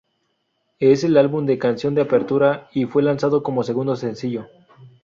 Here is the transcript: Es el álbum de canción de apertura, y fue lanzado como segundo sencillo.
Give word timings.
Es 0.79 1.03
el 1.03 1.15
álbum 1.15 1.45
de 1.45 1.59
canción 1.59 1.93
de 1.93 2.01
apertura, 2.01 2.69
y 2.73 2.85
fue 2.85 3.03
lanzado 3.03 3.43
como 3.43 3.61
segundo 3.61 3.95
sencillo. 3.95 4.47